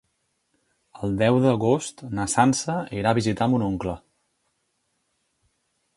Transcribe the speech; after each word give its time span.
El 1.07 1.13
deu 1.19 1.37
d'agost 1.43 2.01
na 2.19 2.25
Sança 2.35 2.79
irà 3.01 3.11
a 3.13 3.19
visitar 3.21 3.51
mon 3.53 3.69
oncle. 3.69 3.97